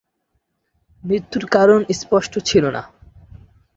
মৃত্যুর 1.03 1.45
কারণ 1.47 1.79
স্পষ্ট 1.91 2.33
ছিল 2.39 2.63
না। 2.69 2.81